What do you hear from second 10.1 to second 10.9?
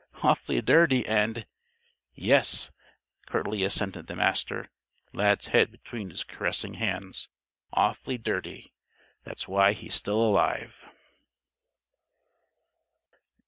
alive."